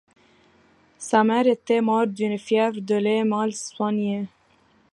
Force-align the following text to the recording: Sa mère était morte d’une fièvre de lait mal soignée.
Sa 0.97 1.23
mère 1.23 1.45
était 1.45 1.79
morte 1.79 2.09
d’une 2.09 2.39
fièvre 2.39 2.79
de 2.79 2.95
lait 2.95 3.23
mal 3.23 3.53
soignée. 3.53 4.27